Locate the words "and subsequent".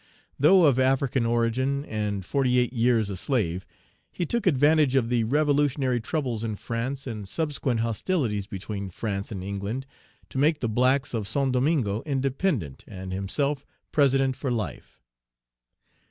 7.05-7.81